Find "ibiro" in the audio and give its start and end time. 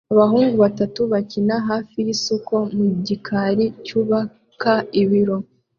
5.01-5.37